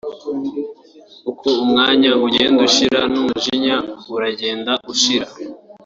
[1.31, 3.75] uko umwanya ugenda ushira n’umujinya
[4.15, 5.27] uragenda ushira